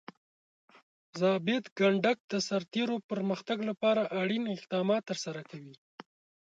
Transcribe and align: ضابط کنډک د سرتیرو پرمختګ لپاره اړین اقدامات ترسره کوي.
ضابط 1.21 1.65
کنډک 1.77 2.17
د 2.31 2.33
سرتیرو 2.47 2.97
پرمختګ 3.11 3.57
لپاره 3.69 4.01
اړین 4.21 4.43
اقدامات 4.55 5.01
ترسره 5.09 5.41
کوي. 5.49 5.75